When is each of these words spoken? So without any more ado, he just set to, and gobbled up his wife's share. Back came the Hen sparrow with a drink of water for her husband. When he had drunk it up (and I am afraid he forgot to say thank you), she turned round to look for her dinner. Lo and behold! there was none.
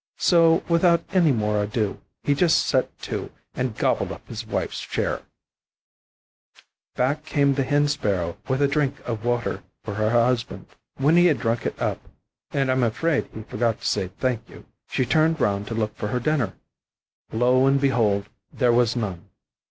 So 0.17 0.63
without 0.67 1.03
any 1.13 1.31
more 1.31 1.61
ado, 1.61 2.01
he 2.23 2.33
just 2.33 2.65
set 2.65 2.97
to, 3.03 3.31
and 3.53 3.77
gobbled 3.77 4.11
up 4.11 4.27
his 4.27 4.47
wife's 4.47 4.79
share. 4.79 5.21
Back 6.95 7.23
came 7.23 7.53
the 7.53 7.61
Hen 7.61 7.87
sparrow 7.87 8.35
with 8.47 8.63
a 8.63 8.67
drink 8.67 8.99
of 9.01 9.23
water 9.23 9.61
for 9.83 9.93
her 9.93 10.09
husband. 10.09 10.65
When 10.95 11.17
he 11.17 11.27
had 11.27 11.37
drunk 11.39 11.67
it 11.67 11.79
up 11.79 11.99
(and 12.49 12.71
I 12.71 12.73
am 12.73 12.81
afraid 12.81 13.29
he 13.31 13.43
forgot 13.43 13.79
to 13.81 13.85
say 13.85 14.07
thank 14.19 14.49
you), 14.49 14.65
she 14.89 15.05
turned 15.05 15.39
round 15.39 15.67
to 15.67 15.75
look 15.75 15.95
for 15.95 16.07
her 16.07 16.19
dinner. 16.19 16.53
Lo 17.31 17.67
and 17.67 17.79
behold! 17.79 18.27
there 18.51 18.73
was 18.73 18.95
none. 18.95 19.29